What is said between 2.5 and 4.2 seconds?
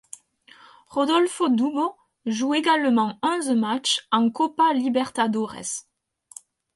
également onze matchs